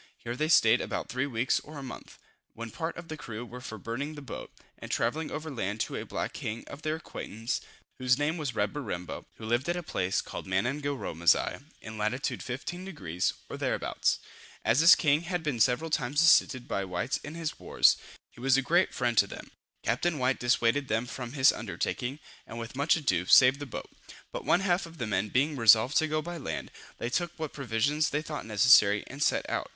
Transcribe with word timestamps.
Here 0.17 0.35
they 0.35 0.47
stayed 0.49 0.81
about 0.81 1.09
three 1.09 1.27
weeks 1.27 1.59
or 1.59 1.77
a 1.77 1.83
month, 1.83 2.17
when 2.55 2.71
part 2.71 2.97
of 2.97 3.07
the 3.07 3.15
crew 3.15 3.45
were 3.45 3.61
for 3.61 3.77
burning 3.77 4.15
the 4.15 4.21
boat, 4.23 4.51
and 4.79 4.89
travelling 4.89 5.29
over 5.29 5.51
land 5.51 5.79
to 5.81 5.95
a 5.95 6.07
black 6.07 6.33
king 6.33 6.63
of 6.65 6.81
their 6.81 6.95
acquaintance, 6.95 7.61
whose 7.99 8.17
name 8.17 8.35
was 8.37 8.55
Reberimbo, 8.55 9.25
who 9.35 9.45
lived 9.45 9.69
at 9.69 9.75
a 9.77 9.83
place 9.83 10.19
called 10.19 10.47
Manangaromasigh, 10.47 11.61
in 11.81 11.99
lat. 11.99 12.25
15 12.25 12.83
deg. 12.85 13.21
or 13.47 13.57
thereabouts. 13.57 14.17
As 14.65 14.79
this 14.79 14.95
king 14.95 15.21
had 15.21 15.43
been 15.43 15.59
several 15.59 15.91
times 15.91 16.23
assisted 16.23 16.67
by 16.67 16.81
the 16.81 16.87
whites 16.87 17.17
in 17.17 17.35
his 17.35 17.59
wars, 17.59 17.95
he 18.31 18.39
was 18.41 18.57
a 18.57 18.63
great 18.63 18.95
friend 18.95 19.15
to 19.19 19.27
them. 19.27 19.51
Captain 19.83 20.17
White 20.17 20.39
dissuaded 20.39 20.87
them 20.87 21.05
from 21.05 21.29
this 21.29 21.51
undertaking, 21.51 22.17
and 22.47 22.57
with 22.57 22.75
much 22.75 22.95
ado, 22.95 23.27
saved 23.27 23.59
the 23.59 23.67
boat; 23.67 23.91
but 24.31 24.45
one 24.45 24.61
half 24.61 24.87
of 24.87 24.97
the 24.97 25.05
men 25.05 25.29
being 25.29 25.55
resolved 25.55 25.95
to 25.97 26.07
go 26.07 26.23
by 26.23 26.37
land, 26.37 26.71
they 26.97 27.11
took 27.11 27.33
what 27.37 27.53
provisions 27.53 28.09
they 28.09 28.23
thought 28.23 28.47
necessary, 28.47 29.03
and 29.05 29.21
set 29.21 29.47
out. 29.47 29.69